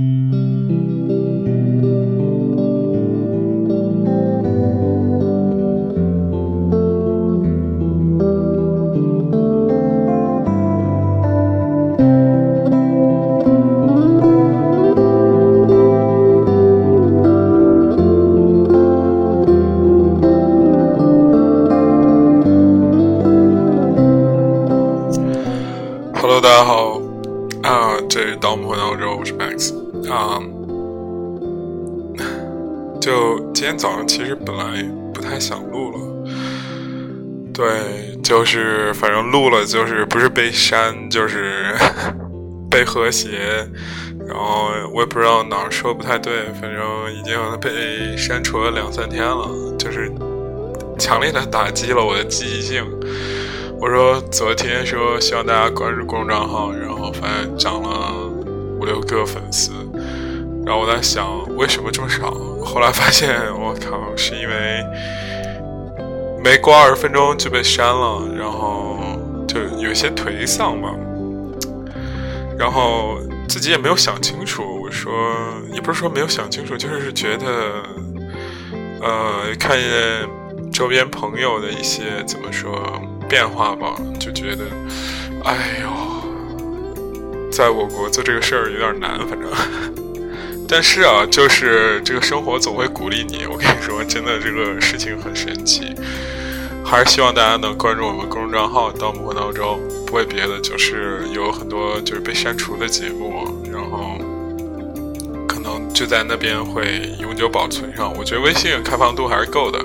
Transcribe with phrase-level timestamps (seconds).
[0.00, 0.29] 早
[39.70, 41.72] 就是不是被删，就是
[42.68, 43.28] 被和谐，
[44.26, 46.80] 然后我也不知道哪儿说不太对，反正
[47.14, 49.48] 已经被删除了两三天了，
[49.78, 50.10] 就是
[50.98, 52.84] 强烈的打击了我的积极性。
[53.78, 58.26] 我说昨天说希望大家关注公众账号，然后发现涨了
[58.80, 59.70] 五六个粉丝。
[60.66, 61.26] 然后我在想，
[61.56, 62.32] 为什么这么少？
[62.64, 64.84] 后来发现，我靠，是因为
[66.42, 68.99] 没过二十分钟就被删了，然后
[69.52, 70.94] 就有些颓丧吧。
[72.56, 75.12] 然后自己也没有想清楚，我说
[75.72, 77.82] 也不是说没有想清楚，就是觉得，
[79.00, 84.64] 呃，看见周边朋友的一些怎么说变化吧，就觉得，
[85.44, 89.50] 哎呦，在我国做这个事儿有点难，反正。
[90.68, 93.44] 但是啊，就是这个生活总会鼓励你。
[93.50, 95.92] 我跟你说，真的这个事情很神奇。
[96.90, 104.18] 还是希望大家能关注我们公众账号“盗墓魂闹钟”，不为别的，就是有很多就是被删除的节目，然后
[105.46, 108.12] 可能就在那边会永久保存上。
[108.18, 109.78] 我觉得微信开放度还是够的，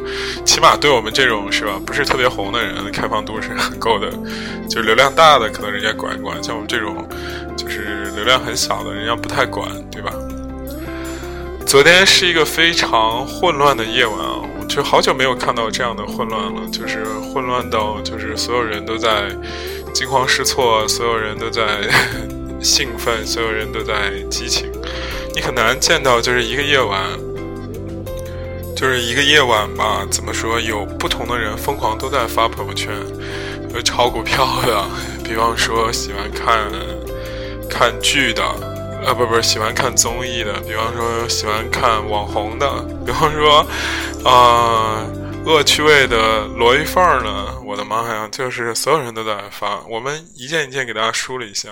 [0.44, 4.10] 起码对我们这种是吧，不是特别红的人，开放度是很够的。
[4.68, 7.08] 就是流量大的，可能人家管一管；像我们这种
[7.56, 10.12] 就是流量很小的，人家不太管，对吧？
[11.68, 14.42] 昨天是一个非常混乱的夜晚啊！
[14.68, 19.30] 就好久没有看到这样的混乱了，就是混乱到就是所有人都在
[19.94, 21.64] 惊慌失措，所有人都在
[22.62, 24.70] 兴奋，所有人都在激情。
[25.34, 27.02] 你很难见到就是一个夜晚，
[28.76, 30.06] 就是一个夜晚吧？
[30.12, 30.60] 怎么说？
[30.60, 32.94] 有不同的人疯狂都在发朋友圈，
[33.74, 34.86] 有炒股票的，
[35.24, 36.70] 比方说喜欢看
[37.70, 38.75] 看剧的。
[39.06, 42.68] 啊，不不是喜欢看综艺的，比方说喜欢看网红的，
[43.06, 43.64] 比方说，
[44.24, 45.06] 啊，
[45.46, 47.54] 恶趣味的罗玉凤呢？
[47.64, 49.80] 我的妈呀，就是所有人都在发。
[49.88, 51.70] 我们一件一件给大家梳了一下，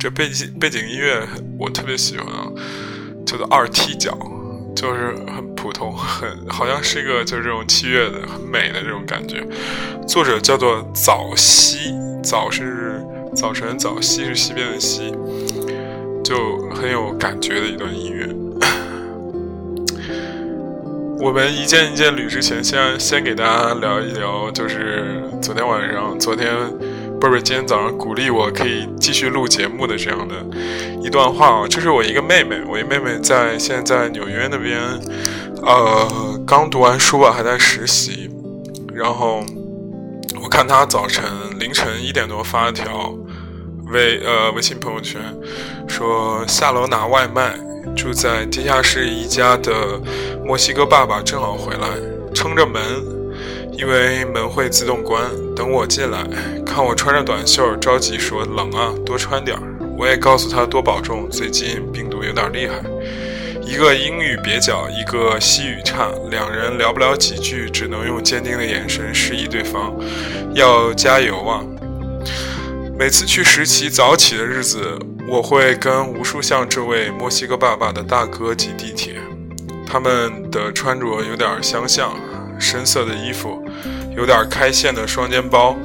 [0.00, 1.24] 这背景背景音乐
[1.60, 2.48] 我特别喜欢啊，
[3.24, 4.18] 叫做二踢脚，
[4.74, 9.46] 就是很普通，很好像是一个就是这种器乐的很美的这种感觉。
[10.08, 13.00] 作者叫做早夕，早是
[13.36, 15.14] 早晨，早夕是西边的夕。
[16.24, 18.26] 就很有感觉的一段音乐。
[21.20, 26.52] 我们一件一件捋之前，先先给大家聊一聊，就是昨天晚上，昨天
[27.20, 30.34] 不是今天早上鼓励我可以继续录节目的这样的
[31.02, 31.66] 一段话啊。
[31.68, 34.80] 这是我一个妹妹，我一妹妹在现在在纽约那边，
[35.62, 38.30] 呃，刚读完书吧，还在实习。
[38.92, 39.44] 然后
[40.42, 41.24] 我看她早晨
[41.58, 43.14] 凌晨一点多发了条。
[43.92, 45.20] 微呃微信朋友圈
[45.86, 47.54] 说下楼拿外卖，
[47.96, 49.72] 住在地下室一家的
[50.44, 51.88] 墨西哥爸爸正好回来，
[52.34, 52.82] 撑着门，
[53.72, 55.22] 因为门会自动关，
[55.54, 56.26] 等我进来，
[56.64, 59.62] 看我穿着短袖，着急说冷啊，多穿点儿。
[59.96, 62.82] 我也告诉他多保重，最近病毒有点厉害。
[63.62, 69.94] 一个英语蹩脚，一个西语差，两人聊不了几句，只能用坚定的眼神示意对方
[70.54, 71.64] 要加油啊。
[72.96, 74.96] 每次去实习早起的日子，
[75.28, 79.16] 我会跟无数像这位墨西哥爸爸的大哥挤地铁。
[79.84, 82.14] 他们的穿着有点相像，
[82.56, 83.60] 深色的衣服，
[84.16, 85.76] 有点开线的双肩包，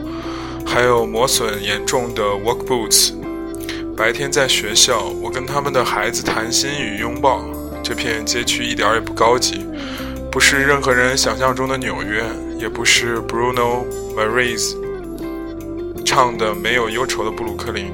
[0.63, 3.11] 还有磨损严重的 work boots。
[3.97, 7.43] 白天在学校，我跟他们的孩子谈心与拥抱。
[7.83, 9.65] 这片街区一点也不高级，
[10.31, 12.23] 不是任何人想象中的纽约，
[12.59, 13.83] 也不是 Bruno
[14.15, 14.78] Mars。
[16.19, 17.94] 唱的没有忧愁的布鲁克林，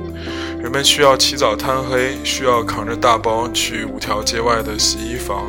[0.60, 5.46] 人们需要起早贪黑，需要扛着大包去五条街外的洗衣房，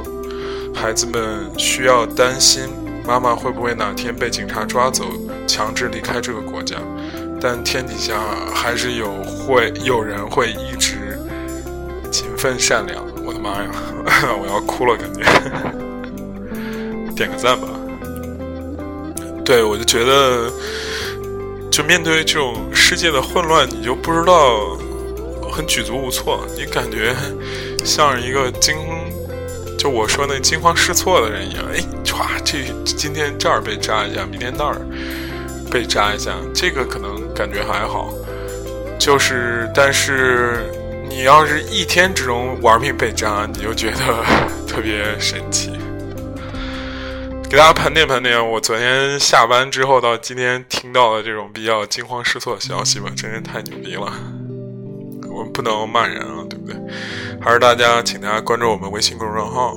[0.75, 2.69] 孩子们需要担心
[3.07, 5.07] 妈妈会不会哪天被警察抓走，
[5.47, 6.77] 强制离开这个国家，
[7.41, 8.21] 但天底下
[8.53, 11.19] 还是有会有人会一直
[12.13, 13.03] 勤奋善良。
[13.25, 13.71] 我的妈呀，
[14.39, 15.23] 我要哭了，感觉，
[17.17, 17.69] 点个赞吧。
[19.47, 20.53] 对我就觉得。
[21.77, 24.79] 就面对这种世界的混乱，你就不知道
[25.53, 26.43] 很举足无措。
[26.57, 27.15] 你感觉
[27.85, 28.75] 像是一个惊，
[29.77, 31.63] 就我说那惊慌失措的人一样。
[31.71, 34.81] 哎，唰，这今天这儿被扎一下，明天那儿
[35.71, 38.11] 被扎一下，这个可能感觉还好。
[38.99, 40.71] 就是，但是
[41.07, 44.25] 你要是一天之中玩命被扎，你就觉得
[44.67, 45.76] 特别神奇。
[47.49, 54.13] 给大家盘点盘点，我昨天下班之后到今天听到的这种比较惊慌失措的消息吧，真是太牛逼了。
[55.31, 56.77] 我们不能骂人啊，对不对？
[57.41, 59.77] 还是大家，请大家关注我们微信公众号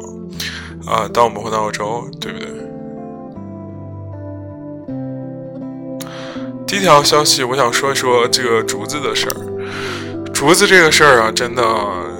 [0.88, 2.48] 啊，当我们回到澳洲，对不对？
[6.66, 9.36] 第一条消息，我想说一说这个竹子的事儿。
[10.34, 11.64] 竹子这个事儿啊，真的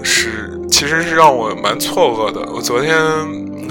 [0.04, 2.42] 是，其实是让我蛮错愕的。
[2.54, 2.96] 我昨天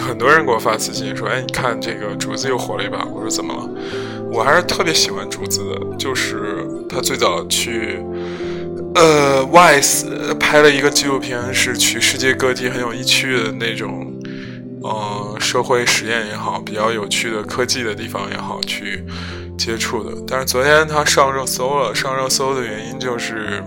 [0.09, 3.69] 很多人给我发私信说：“哎，你看这个竹子又火了一把。”我说：“怎么了？”
[4.33, 8.03] 我还是特别喜欢竹子的，就是他最早去。
[8.95, 14.11] 呃，Wise 拍了一个纪录片，是去世界各地很有意趣的那种，
[14.83, 19.05] 呃，社会实验也好，比较有趣的科技的地方也好，去
[19.59, 20.11] 接触的。
[20.27, 23.63] 但是昨天他上热搜了，上热搜的原因就是。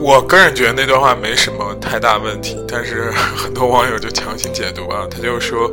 [0.00, 5.06] 我个人觉得那段话没什么太大问题，但是很多网友就强行解读啊。
[5.10, 5.70] 他就说，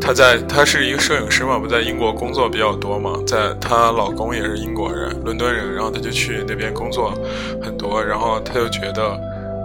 [0.00, 7.14] 他在他是一个摄影师嘛，不在英国工作比较多嘛，在她老公也是英国人，伦敦人，然后他就去那边工作
[7.62, 9.18] 很多，然后他就觉得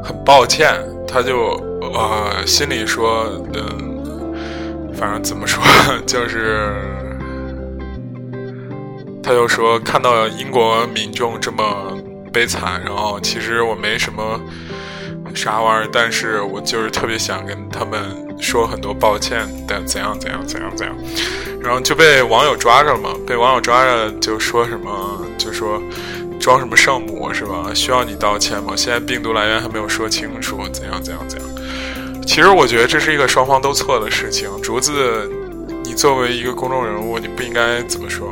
[0.04, 0.74] 很抱歉，
[1.06, 1.62] 他就
[1.94, 4.34] 呃心里说，嗯，
[4.95, 5.62] 反正怎么说，
[6.07, 6.74] 就是
[9.22, 11.99] 他就说看到英国民众这么。
[12.40, 14.40] 悲惨，然后其实我没什么
[15.36, 18.00] 啥玩意儿，但是我就是特别想跟他们
[18.40, 20.96] 说很多抱歉的，怎样怎样怎样怎样，
[21.62, 25.82] 然后就被网友抓着了嘛，被网友抓着就说什么，就说
[26.40, 27.74] 装什么圣母是吧？
[27.76, 28.74] 需要你道歉吗？
[28.74, 31.50] 现在病毒来源还没有说清楚，怎样怎样怎样？
[32.26, 34.50] 其实我觉得这是一个双方都错的事情。
[34.62, 35.30] 竹子，
[35.84, 38.30] 你作为一个公众人物，你不应该怎么说？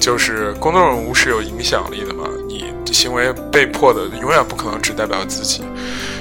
[0.00, 2.24] 就是公众人物是有影响力的嘛？
[2.48, 5.62] 你行为被迫的，永远不可能只代表自己。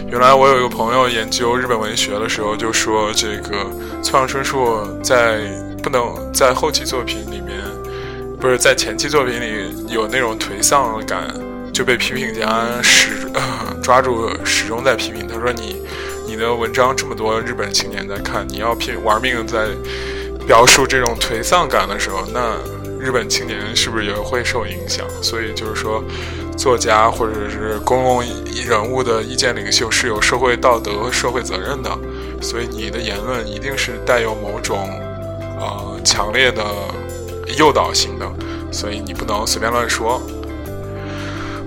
[0.07, 3.65] 原来我有一个朋友研究日本文学的时候，就说这个
[4.03, 5.39] 村上春树在
[5.81, 7.57] 不能在后期作品里面，
[8.39, 11.33] 不是在前期作品里有那种颓丧感，
[11.73, 13.31] 就被批评家始
[13.81, 15.27] 抓住，始终在批评。
[15.27, 15.81] 他说你
[16.27, 19.67] 你的文章这么多日本青年在看，你要拼玩命在
[20.45, 22.55] 表述这种颓丧感的时候，那。
[22.99, 25.07] 日本青年是不是也会受影响？
[25.23, 26.03] 所以就是说，
[26.57, 28.21] 作家或者是公共
[28.53, 31.97] 人物的意见领袖是有社会道德和社会责任的，
[32.41, 34.89] 所以你的言论一定是带有某种
[35.59, 36.63] 呃强烈的
[37.57, 38.29] 诱导性的，
[38.71, 40.21] 所以你不能随便乱说。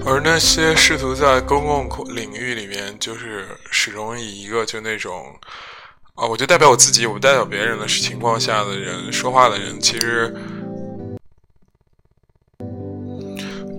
[0.05, 5.35] 而那些试图在公共领域里面就是始终以一个就那种
[6.15, 10.35] 啊，我就代表我自己，我不代表别人的情况下的人说话的人，其实。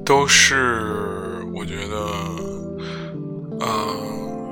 [0.06, 0.92] 都是
[1.54, 1.96] 我觉得，
[3.62, 3.68] 呃，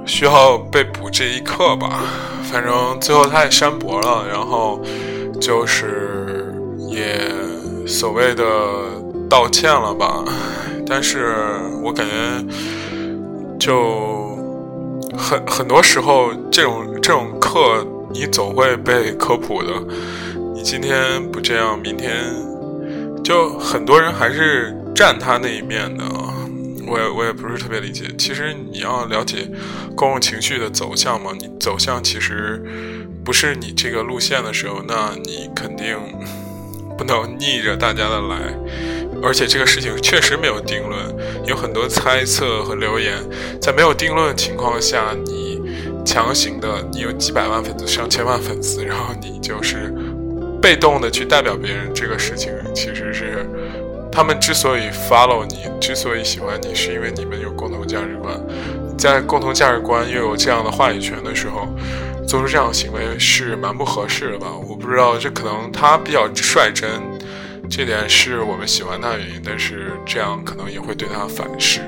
[0.06, 2.04] 需要被补这一课吧。
[2.44, 4.82] 反正最后他也删博了，然后
[5.42, 6.56] 就是
[6.90, 7.20] 也
[7.86, 8.44] 所谓的
[9.30, 10.24] 道歉了吧。
[10.88, 11.36] 但是
[11.84, 12.46] 我感觉，
[13.60, 14.38] 就
[15.18, 19.70] 很很多时候这种这种课，你总会被科普的。
[20.56, 22.24] 你今天不这样，明天
[23.22, 24.78] 就很多人还是。
[24.94, 26.04] 站他那一面的，
[26.88, 28.06] 我也我也不是特别理解。
[28.18, 29.48] 其实你要了解
[29.96, 32.64] 公共情绪的走向嘛，你走向其实
[33.24, 35.98] 不是你这个路线的时候，那你肯定
[36.98, 38.54] 不能逆着大家的来。
[39.24, 41.00] 而且这个事情确实没有定论，
[41.46, 43.18] 有很多猜测和留言。
[43.62, 45.62] 在没有定论的情况下，你
[46.04, 49.94] 强行的，你有几百万粉丝、上千万粉丝，然后你就是
[50.62, 53.48] 被动的去代表别人，这个事情其实是。
[54.12, 58.38] 他们之所以 follow 你，之所以喜欢你，是因为你们有共同价值观。
[58.98, 61.68] 在共同价值观又有这样的话语权的时候，
[62.28, 64.48] 做出这样的行为是蛮不合适的吧？
[64.68, 66.90] 我不知道，这可能他比较率真，
[67.70, 69.42] 这点是我们喜欢他的原因。
[69.44, 71.80] 但是这样可能也会对他反噬。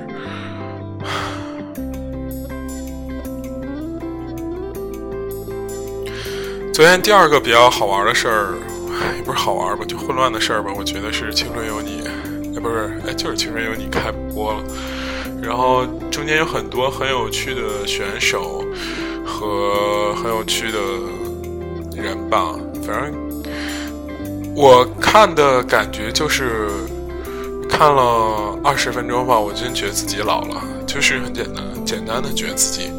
[6.73, 8.55] 昨天第二个比较好玩的事儿。
[9.15, 10.71] 也不是好玩吧，就混乱的事儿吧。
[10.77, 12.01] 我觉得是《青春有你》，
[12.55, 14.63] 哎，不是，哎，就是《青春有你》开播了。
[15.41, 18.63] 然后中间有很多很有趣的选手
[19.25, 20.79] 和很有趣的
[22.01, 22.55] 人吧。
[22.85, 23.13] 反正
[24.55, 26.69] 我看的感觉就是，
[27.69, 32.91] 看了二十分钟吧，我真觉得自己老了，就是很简单，简单的觉得自己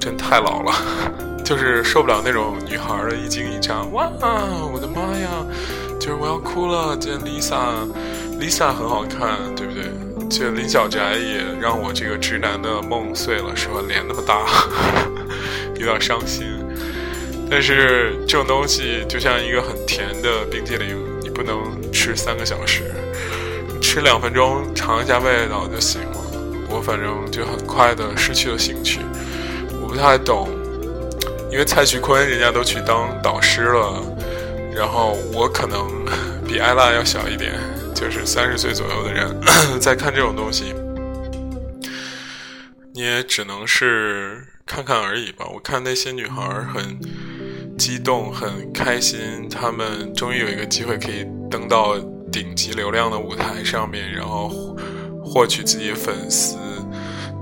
[0.00, 0.72] 真太老了，
[1.48, 4.06] 就是受不了那种女孩的一惊一乍，哇，
[4.70, 5.30] 我的妈呀，
[5.98, 9.84] 就是我要哭了，这 Lisa，Lisa 很好看，对不对？
[10.28, 13.80] 这林小宅也让我这个直男的梦碎了，是吧？
[13.88, 14.44] 脸那么大，
[15.80, 16.44] 有点伤心。
[17.50, 21.56] 但是这种东西就像一个很甜的冰淇淋，你不能
[21.90, 22.82] 吃三个小时，
[23.80, 26.18] 吃两分钟尝一下味道就行了。
[26.68, 29.00] 我反正就很快的失去了兴趣。
[29.80, 30.46] 我不太懂，
[31.50, 34.02] 因为蔡徐坤人家都去当导师了，
[34.74, 35.88] 然后我可能
[36.46, 37.52] 比艾拉要小一点。
[37.94, 39.36] 就是三十岁左右的人
[39.80, 40.72] 在看这种东西，
[42.94, 45.44] 你也只能是看看而已吧。
[45.52, 46.40] 我看那些女孩
[46.72, 46.96] 很
[47.76, 51.98] 激动、很开心，她们终于有一个机会可以登到
[52.30, 54.76] 顶级流量的舞台上面，然后
[55.24, 56.56] 获取自己粉丝，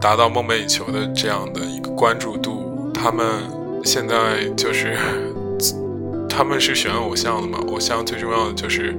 [0.01, 2.91] 达到梦寐以求的这样的一个关注度。
[2.95, 3.27] 他们
[3.87, 4.97] 现在就是，
[6.29, 7.59] 他们是选偶像的嘛？
[7.69, 8.95] 偶像最重要的就是。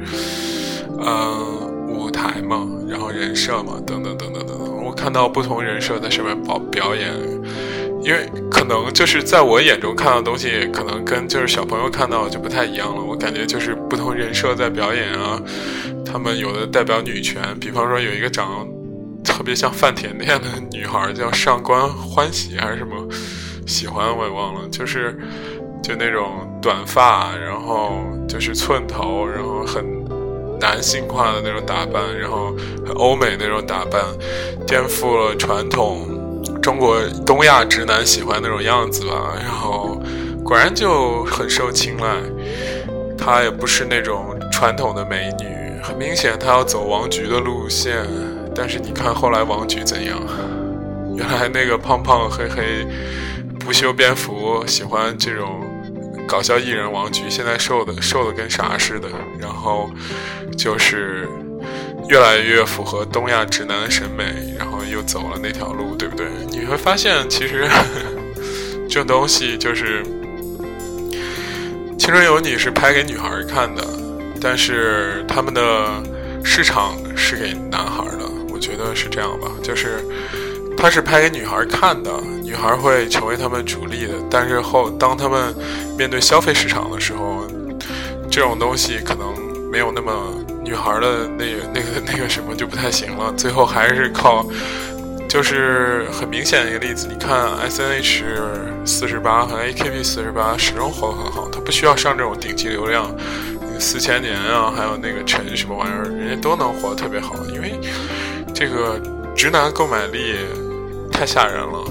[0.99, 1.45] 呃，
[1.87, 4.83] 舞台嘛，然后人设嘛，等等等等等等。
[4.83, 7.13] 我看到不同人设在上面表表演，
[8.01, 12.99] 因为可能就是在我眼中看到的东西，可能跟就是小朋友看到就不太一样了。
[12.99, 15.39] 我感觉就是不同人设在表演啊，
[16.03, 18.67] 他们有的代表女权，比方说有一个长
[19.23, 23.07] 特别像范甜甜的女孩叫上官欢喜还是什么，
[23.67, 25.15] 喜欢我也忘了，就是
[25.83, 29.85] 就那种短发，然后就是寸头，然后很。
[30.59, 32.51] 男性化的那种打扮，然后
[32.83, 34.01] 很欧美那种打扮，
[34.65, 36.09] 颠覆了传统
[36.63, 39.35] 中国东亚直男喜欢那种样子吧。
[39.39, 40.01] 然后
[40.43, 42.07] 果然就很受青睐。
[43.15, 48.03] 她也不是那种传统的美女，很明显她要走王菊的路线。
[48.55, 50.19] 但是你看后来王菊怎样？
[51.15, 52.83] 原来那个胖胖黑黑
[53.67, 55.61] 不修边幅，喜欢这种。
[56.25, 59.09] 搞笑艺人王菊现在瘦的瘦的跟啥似的，
[59.39, 59.89] 然后
[60.57, 61.27] 就是
[62.07, 64.23] 越来越符合东亚直男的审美，
[64.57, 66.27] 然后又走了那条路，对不对？
[66.49, 67.67] 你会发现，其实
[68.89, 70.03] 这东西就是
[71.97, 73.85] 《青春有你》是拍给女孩看的，
[74.41, 76.03] 但是他们的
[76.43, 80.05] 市场是给男孩的，我觉得是这样吧，就是。
[80.77, 82.11] 他是拍给女孩看的，
[82.43, 84.13] 女孩会成为他们主力的。
[84.29, 85.53] 但是后当他们
[85.97, 87.45] 面对消费市场的时候，
[88.29, 89.33] 这种东西可能
[89.71, 93.33] 没有那么女孩的那那个 那个什么就不太行了。
[93.33, 94.45] 最后还是靠，
[95.27, 97.07] 就是很明显的一个例子。
[97.09, 98.23] 你看 S N H
[98.85, 103.13] 四十八和 A K B 四十八始终活得很好，他不需要上这种顶级流量，
[103.79, 107.77] 四千年啊，还有那个陈什么玩意儿，人家都能活得特别好，因为
[108.53, 109.01] 这个
[109.35, 110.35] 直男购买力。
[111.17, 111.83] 太吓人了，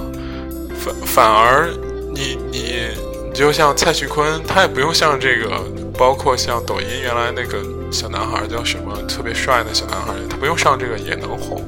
[0.78, 1.68] 反反而
[2.14, 2.87] 你你
[3.25, 5.50] 你就像蔡徐坤，他也不用像这个，
[5.99, 7.59] 包括像抖音原来那个
[7.90, 11.61] 小男孩叫什么特别帅的小男孩，他不用上这个也能红，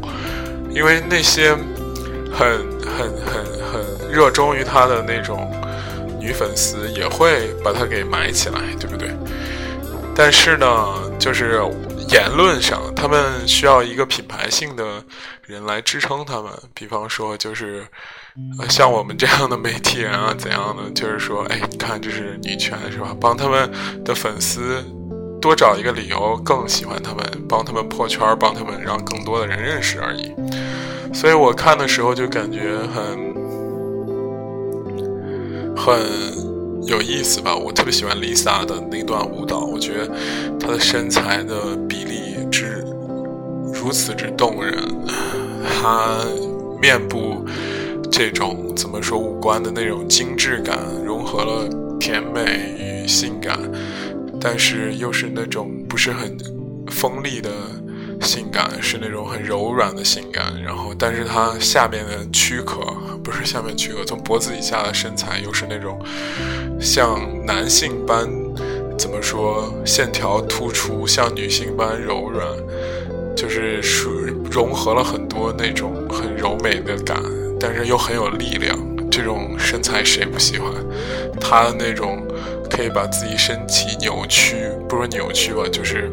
[0.70, 1.50] 因为那些
[2.32, 5.52] 很很很很热衷于他的那种
[6.20, 9.10] 女粉丝也会把他给埋起来，对不对？
[10.14, 10.86] 但是呢，
[11.18, 11.60] 就是
[12.10, 15.04] 言论上，他们需要一个品牌性的。
[15.48, 17.82] 人来支撑他们，比方说就是，
[18.60, 23.16] 呃，像我们这样的媒体人啊，怎样的，就是说，哎，你看这是女权是吧？
[23.18, 23.72] 帮他们
[24.04, 24.84] 的粉丝
[25.40, 30.34] 多找一个理由，更喜欢他们，帮他们破圈，帮他们让更多的人认识而已。
[31.14, 33.34] 所以我看的时候就感觉很
[35.74, 35.96] 很
[36.88, 37.54] 有意思吧。
[37.54, 40.10] 我特别喜欢 Lisa 的那段舞蹈，我觉得
[40.58, 42.82] 她的身材的比例之
[43.74, 44.74] 如此之动人。
[45.62, 46.24] 她
[46.80, 47.44] 面部
[48.10, 51.68] 这种怎么说五官的那种精致感，融合了
[52.00, 53.58] 甜美与性感，
[54.40, 56.36] 但是又是那种不是很
[56.90, 57.50] 锋利的
[58.20, 60.52] 性感，是那种很柔软的性感。
[60.62, 62.80] 然后，但是她下面的躯壳
[63.22, 65.98] 不是下面躯壳，从脖子以下的身材又是那种
[66.80, 68.28] 像男性般
[68.98, 72.46] 怎么说线条突出，像女性般柔软。
[73.36, 74.10] 就是属
[74.50, 77.22] 融合了很多那种很柔美的感，
[77.60, 78.76] 但是又很有力量。
[79.08, 80.72] 这种身材谁不喜欢？
[81.40, 82.20] 她的那种
[82.68, 84.56] 可以把自己身体扭曲，
[84.88, 86.10] 不说扭曲吧，就是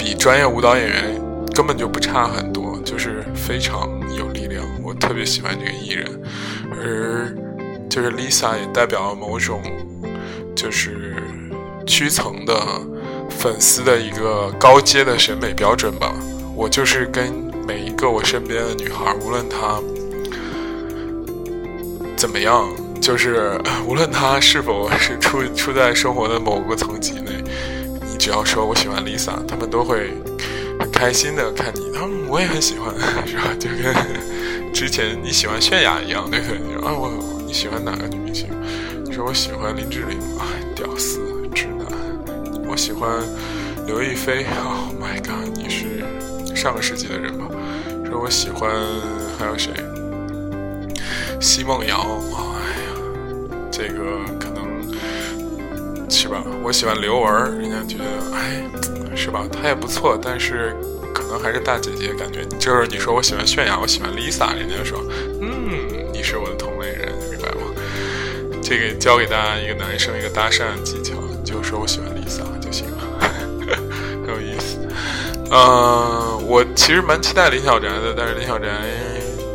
[0.00, 1.20] 比专业舞蹈演员
[1.54, 4.64] 根本就不差很多，就是非常有力量。
[4.82, 6.22] 我特别喜欢这个艺人，
[6.72, 7.36] 而
[7.90, 9.60] 就是 Lisa 也代表了某种
[10.56, 11.16] 就是
[11.86, 12.54] 区层的。
[13.28, 16.12] 粉丝的一个高阶的审美标准吧，
[16.54, 17.32] 我就是跟
[17.66, 19.80] 每一个我身边的女孩，无论她
[22.16, 22.68] 怎么样，
[23.00, 27.42] 就是 无论她是否是处处在生活的某个层级内，
[28.20, 30.12] 只要说我喜欢 Lisa，他们都会
[30.78, 31.90] 很开心的看你。
[31.90, 32.94] 他们我也很喜欢，
[33.26, 33.44] 是吧？
[33.58, 36.56] 就跟之前你喜欢泫雅一样，对不对？
[36.86, 37.10] 啊，我
[37.46, 38.46] 你喜欢哪个女明星？
[39.06, 40.44] 你说我喜欢林志玲，哎，
[40.76, 41.18] 屌丝
[41.54, 41.86] 直男。
[42.68, 43.22] 我喜欢
[43.86, 46.04] 刘亦菲，Oh my god，你是
[46.54, 47.46] 上个世纪的人吧？
[48.04, 48.70] 说我喜欢
[49.38, 49.72] 还有谁？
[51.40, 52.90] 奚梦瑶，哎呀，
[53.72, 54.20] 这个
[56.10, 56.42] 是吧？
[56.62, 58.62] 我喜欢刘雯，人家觉得哎，
[59.16, 59.46] 是吧？
[59.50, 60.76] 她也不错，但是
[61.14, 62.44] 可能还是大姐姐感觉。
[62.58, 65.02] 就是你说我喜欢泫雅，我喜欢 Lisa，人家说
[65.40, 67.72] 嗯，你是我的同类人，明白吗？
[68.62, 71.14] 这个教给大家一个男生一个搭讪技巧，
[71.44, 72.98] 就说我喜欢 Lisa 就行了，
[74.26, 74.78] 很有意思。
[75.50, 78.66] 嗯，我其实蛮期待林小宅的，但是林小宅。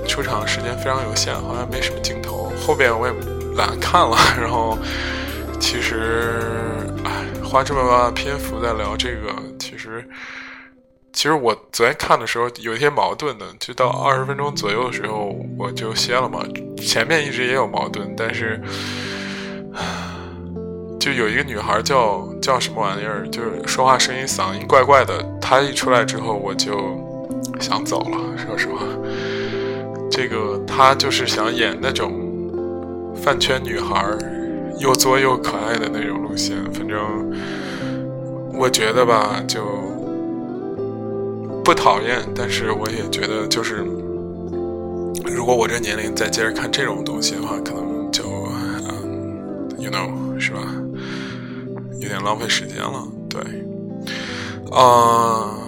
[0.07, 2.53] 出场时间非常有限，好像没什么镜头。
[2.61, 3.13] 后边我也
[3.57, 4.77] 懒看了，然后
[5.75, 6.39] 其实，
[7.03, 9.27] 哎，花这么大篇幅在聊这个，
[9.59, 10.07] 其实，
[11.11, 16.39] 其实我昨天看的时候有一些矛盾的，就到二十分钟左右的时候我就歇了嘛。
[16.77, 18.61] 前面一直也有矛盾，但是，
[20.97, 26.79] 就有一个女孩叫叫什么玩意儿，就是说话声音嗓音怪怪的，她一出来之后我就
[27.59, 28.79] 想走了，说实话。
[30.09, 34.17] 这个她就是想演那种饭圈女孩，
[34.79, 36.57] 又作又可爱的那种路线。
[36.73, 36.99] 反正
[38.53, 39.61] 我觉得吧，就
[41.63, 43.85] 不讨厌，但是我也觉得，就是
[45.25, 48.23] 如果我这年龄再接着看这种东西的话，可能就
[49.03, 50.59] 嗯，you know，是吧？
[51.99, 53.07] 有点浪费时间了。
[53.29, 53.41] 对，
[54.71, 55.61] 啊。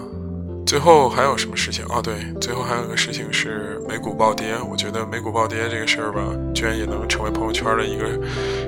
[0.67, 2.01] 最后还有什么事情啊？
[2.03, 4.53] 对，最后还有个事情是美股暴跌。
[4.69, 6.21] 我觉得美股暴跌这个事儿吧，
[6.53, 8.09] 居然也能成为朋友圈的一个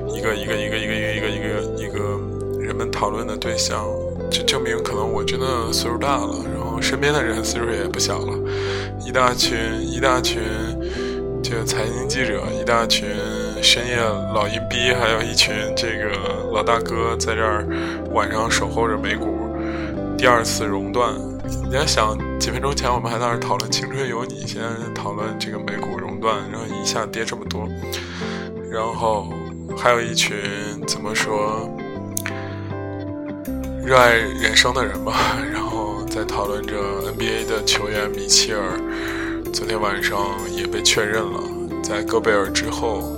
[0.08, 2.18] 一个一个一个一个一个一个一个
[2.58, 3.84] 人们讨论的对象，
[4.30, 8.32] 就证明可能我真的岁数大了，然后身边的人岁数也不小了，
[9.06, 10.40] 一大群一大群
[11.42, 13.10] 这个财经记者，一大群
[13.62, 13.98] 深夜
[14.34, 17.66] 老阴逼，还有一群这个老大哥在这儿
[18.14, 19.54] 晚上守候着美股
[20.16, 21.12] 第二次熔断。
[21.68, 27.68] 你要想几分钟前我们还在那讨论《青春有你》，现在讨论这个美股熔断，然后一下跌这么多，
[28.70, 29.32] 然后
[29.76, 30.36] 还有一群
[30.86, 31.70] 怎么说
[33.84, 36.76] 热爱人生的人吧，然后在讨论着
[37.12, 38.80] NBA 的球员米切尔，
[39.52, 40.18] 昨天晚上
[40.50, 41.40] 也被确认了，
[41.82, 43.16] 在戈贝尔之后，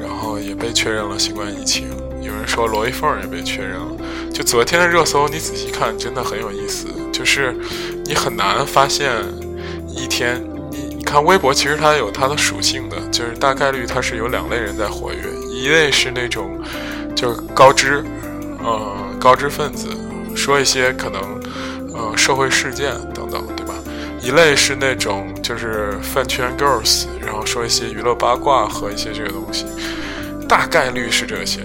[0.00, 1.88] 然后也被确认了新冠疫情。
[2.22, 3.88] 有人说罗一凤也被确认了，
[4.32, 6.86] 就昨天的热搜，你仔细看，真的很有意思。
[7.12, 7.54] 就是
[8.04, 9.10] 你很难发现
[9.88, 16.60] 一天，你你看微博，其实它有它的属性的，就是大概率它是有两类人在活跃，一类是那种
[17.16, 18.04] 就是高知，
[18.62, 19.88] 呃高知分子，
[20.36, 21.20] 说一些可能
[21.94, 23.74] 呃社会事件等等，对吧？
[24.20, 29.64] 一类是那种就是饭圈 girls，然后说一些娱乐八卦和一些这个东西，
[30.48, 31.60] 大概率是这些。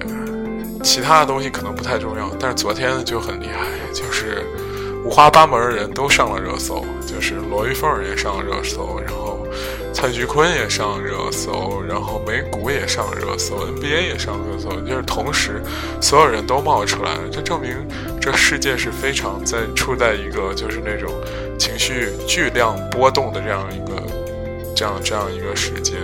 [0.84, 4.46] 其他的东西可能不太重要，但是昨天就很厉害，就是
[5.04, 9.48] 五花八门的人都上了热搜，就是罗玉凤也上了热搜，然后
[9.94, 15.62] 蔡徐坤也上了热搜，然后美股也上了热搜，NBA 也上了热搜，就是同时
[16.02, 17.76] 所有人都冒出来了，这证明
[18.22, 21.10] 这世界是非常在处在一个就是那种
[21.58, 24.04] 情绪巨量波动的这样一个
[24.76, 25.98] 这样这样一个时间。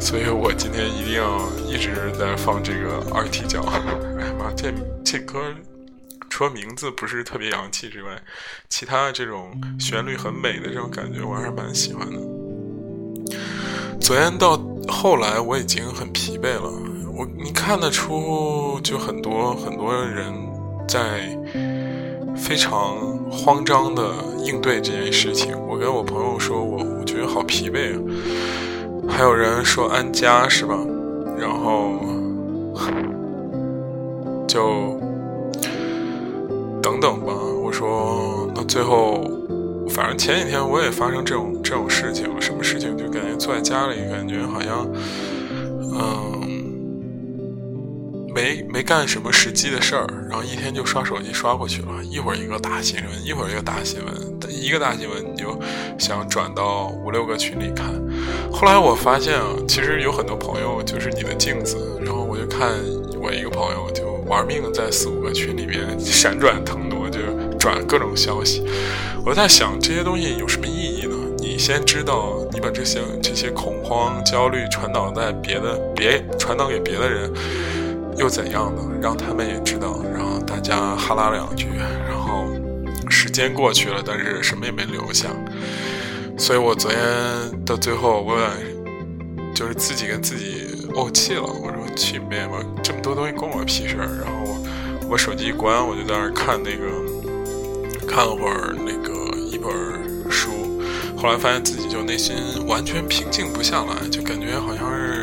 [0.00, 3.62] 所以我今天一定要一直在放这个二踢脚。
[4.18, 4.72] 哎 妈，这
[5.04, 5.38] 这歌
[6.30, 8.10] 除了名字不是特别洋气之外，
[8.68, 12.18] 其他的这种旋律很美的这种感觉，我还是蛮喜欢的。
[14.00, 14.58] 昨天到
[14.88, 16.72] 后来我已经很疲惫了，
[17.12, 20.32] 我你看得出，就很多很多人
[20.88, 21.38] 在
[22.34, 22.96] 非常
[23.30, 25.54] 慌张的应对这件事情。
[25.68, 28.00] 我跟我朋友说，我我觉得好疲惫啊。
[29.10, 30.78] 还有人说安家是吧？
[31.38, 31.92] 然后
[34.48, 34.98] 就
[36.80, 37.32] 等等吧。
[37.62, 39.22] 我说那最后，
[39.90, 42.28] 反正前几天我也发生这种这种事情。
[42.40, 42.96] 什么事情？
[42.96, 44.88] 就感觉坐在家里，感觉好像
[45.92, 46.39] 嗯。
[48.40, 54.14] 没没干什么实际的事儿，然后一天就刷手机刷过去了，一会儿一个大新闻，一会儿一个大新闻，
[54.48, 55.60] 一个大新闻你就
[55.98, 57.92] 想转到五六个群里看。
[58.50, 62.70] 后来我发现啊，其实有很多朋友就是你的镜子，然后我就看
[63.20, 67.18] 我一个朋友就玩命在四五个群里面 闪转腾挪，就
[67.58, 68.64] 转各种消息。
[69.22, 71.14] 我在想这些东西有什么意义呢？
[71.36, 77.30] 你先知道，你把这些这些恐慌、焦虑传导在别的别传导给别的人，
[78.16, 78.82] 又怎样呢？
[79.00, 81.66] 让他们也知道，然后大家哈拉两句，
[82.08, 82.46] 然后
[83.08, 85.28] 时间过去了，但是什么也没留下。
[86.38, 87.00] 所以我昨天
[87.64, 88.36] 到最后，我
[89.54, 91.42] 就是自己跟自己怄气了。
[91.42, 94.08] 我说去别吧，这么多东西关我屁事儿。
[94.24, 94.56] 然后
[95.08, 99.70] 我手机一关，我就在那儿看那个看了会儿那个一本
[100.30, 100.50] 书。
[101.16, 102.34] 后来发现自己就内心
[102.66, 105.19] 完全平静不下来，就感觉好像是，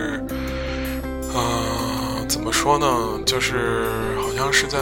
[2.47, 3.19] 么说呢？
[3.25, 4.79] 就是好像是在，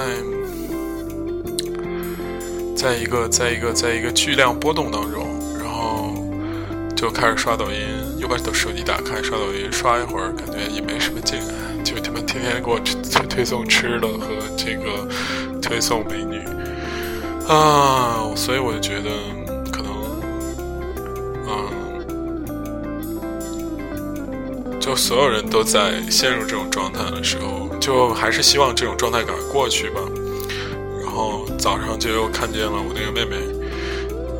[2.75, 5.25] 在一个，在一个，在一个巨量波动当中，
[5.57, 6.13] 然后
[6.95, 7.79] 就开始刷抖音，
[8.19, 11.39] 又把手机打开刷抖音，刷一会儿，感觉也没什么劲，
[11.83, 15.09] 就他妈天天给我推推送吃的和这个
[15.59, 16.37] 推送美女，
[17.47, 19.09] 啊，所以我就觉得。
[24.85, 29.99] 就所有人都在陷入这种状态的时候，就还是希望这种状态感过去吧。
[31.01, 33.35] 然后早上就又看见了我那个妹妹，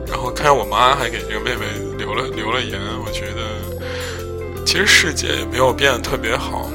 [0.08, 1.66] 然后看见我妈还给这个妹妹
[1.98, 2.80] 留了留了言。
[3.04, 6.70] 我觉得其实世界也没有变得特别好。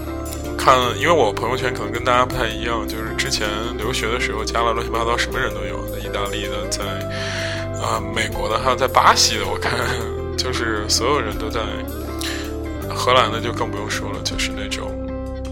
[0.58, 3.46] 看，因为我朋友圈可能跟大家不太一样，就是之前
[3.78, 6.82] 留学的时候加了乱七八糟什么人都有，在意大利的，在
[7.80, 9.46] 啊美国的，还有在巴西的。
[9.46, 9.78] 我看
[10.36, 11.60] 就是所有人都在。
[13.00, 14.92] 荷兰的就更不用说了，就是那种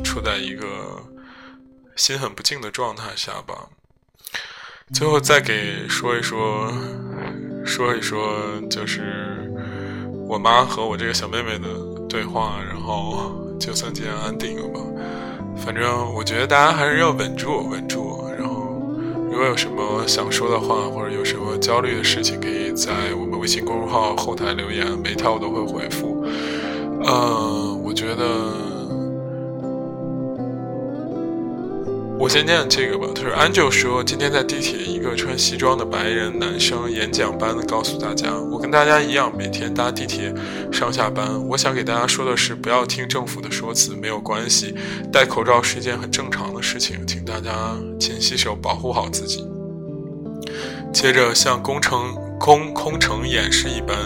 [0.04, 0.66] 处在一个
[1.96, 3.54] 心很不静的状态下吧。
[4.92, 6.70] 最后再给说一说，
[7.64, 9.50] 说一说，就是
[10.28, 11.68] 我妈和我这个小妹妹的
[12.06, 14.80] 对话，然后就算这样安定了吧。
[15.56, 18.30] 反正我觉得大家还是要稳住，稳住。
[18.38, 18.78] 然后
[19.30, 26.22] 如果有什么想说的话，或者有什么焦虑的事情，可以在我们微信公众号后台留言，每条我都会回复。
[27.04, 28.24] 嗯，我觉得
[32.18, 33.06] 我先念这个吧。
[33.14, 40.34] 他说：“Angel 说，今天在地铁，一个穿西装的白人男生演讲般的告诉大家，我跟大家一样，每天搭地铁
[40.72, 41.40] 上下班。
[41.48, 44.74] 我想给大家说的是，不要听政府的说辞，没有关系，
[45.12, 49.46] 戴口罩是一件很正常的事情，请大家勤洗手，保护好自己。”
[50.92, 53.96] 接着像工程空空乘演示一般，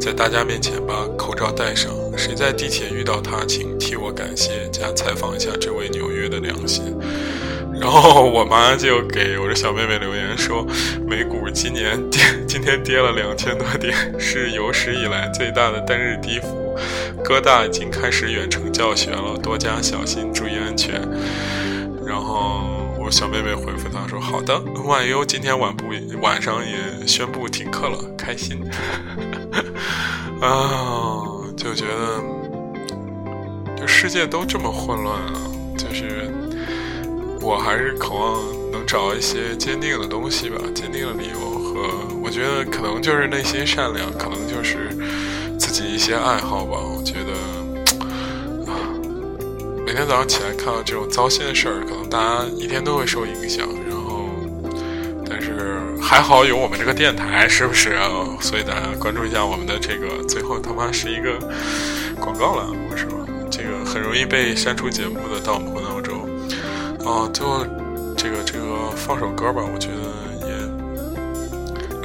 [0.00, 1.90] 在大家面前把口罩戴上。
[2.16, 6.96] 谁在地铁遇到他，请替我感谢加采访一下这位纽约的良心。
[7.80, 10.66] 然后我妈就给我的小妹妹留言说，
[11.06, 16.76] 美股今年跌，今天跌了两千多点，是有史以来最大的单日跌幅。
[17.24, 21.00] 哥大已经开始远程教学了，多加小心，注意安全。
[22.06, 22.69] 然后。
[23.10, 25.86] 小妹妹回复他说：“好的，万优今天晚不
[26.22, 28.58] 晚上也宣布停课了，开心。
[30.40, 31.20] ”啊，
[31.56, 32.22] 就觉得
[33.76, 35.32] 这世界都这么混乱啊！
[35.76, 36.32] 就是
[37.40, 41.90] 我还是渴望能找一些坚定的东西吧，坚定的理由和
[42.22, 44.88] 我觉得可能就是内心善良，可能就是
[45.58, 46.78] 自己一些爱好吧。
[46.78, 47.59] 我觉得。
[49.90, 53.66] 每天早上起来看到这种糟心的事儿，可能大家一天都会受影响。
[53.88, 54.24] 然后，
[55.28, 57.98] 但是还好有我们这个电台，是不是？
[58.40, 60.22] 所以大家关注一下我们的这个。
[60.28, 61.36] 最后他妈是一个
[62.20, 63.26] 广告栏目，是吧？
[63.50, 66.20] 这个很容易被删除节目的《盗墓闹钟》。
[67.04, 67.66] 哦，最后
[68.16, 70.54] 这个这个放首歌吧，我觉得也。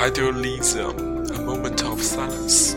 [0.03, 0.89] Idealism,
[1.35, 2.73] a moment of silence.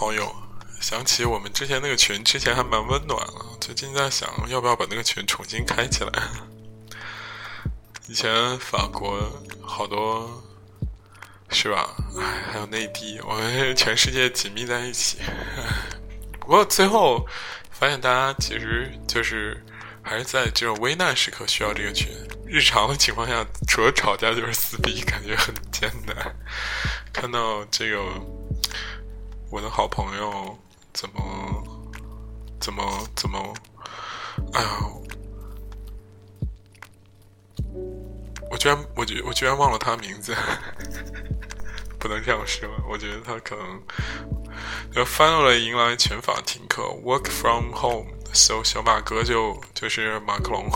[0.00, 0.34] 好友，
[0.80, 3.44] 想起我们之前那个群，之前还蛮温暖了。
[3.60, 6.22] 最近在想，要不要把那个群重新开起来？
[8.08, 9.20] 以前法国
[9.62, 10.42] 好多。
[11.50, 11.94] 是吧？
[12.50, 15.18] 还有内地，我们全世界紧密在一起。
[16.40, 17.26] 不过最后
[17.70, 19.62] 发现，大家其实就是
[20.00, 22.08] 还是在这种危难时刻需要这个群。
[22.46, 26.34] 日常的情况下，除了吵架就是撕逼，感觉很艰难。
[27.12, 28.00] 看到这个，
[29.50, 30.56] 我的好朋友
[30.92, 31.20] 怎么
[32.60, 32.82] 怎么
[33.16, 33.54] 怎么，
[34.52, 34.68] 哎呀！
[38.50, 40.34] 我居然，我居我居然忘了他名字。
[41.98, 42.68] 不能这样说。
[42.88, 43.82] 我觉得他可能
[44.92, 50.70] 就 finally 迎来全法停课，work from home，so 小马哥就就是马克龙，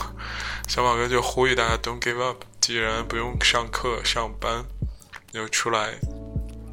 [0.68, 4.64] 小马哥就呼吁大家 don't give up，既然不用上课上班，
[5.32, 5.98] 就出来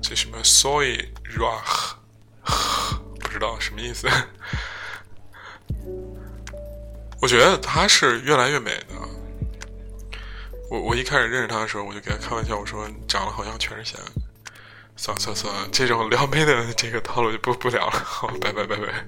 [0.01, 1.95] 这什么 soy rock，
[3.19, 4.09] 不知道什么意思。
[7.21, 8.85] 我觉得她是越来越美的。
[10.69, 13.99] 我我一开始认识他的时候，我就给他开玩笑，我说长得好像全是钱。
[14.95, 17.91] 算了算了算了，这种撩妹的这个套路就不不聊了。
[17.91, 19.05] 好，拜拜拜拜。